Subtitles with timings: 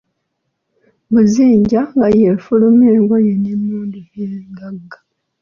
[1.11, 4.97] Buzinja nga ye efuluma engoye n'emmundu n'engaga.